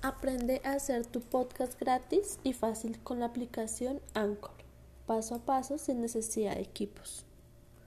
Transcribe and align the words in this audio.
Aprende 0.00 0.62
a 0.64 0.74
hacer 0.74 1.06
tu 1.06 1.20
podcast 1.20 1.78
gratis 1.78 2.38
y 2.44 2.52
fácil 2.52 3.00
con 3.02 3.18
la 3.18 3.26
aplicación 3.26 4.00
Anchor, 4.14 4.54
paso 5.06 5.34
a 5.34 5.38
paso 5.40 5.76
sin 5.76 6.00
necesidad 6.00 6.54
de 6.54 6.62
equipos. 6.62 7.24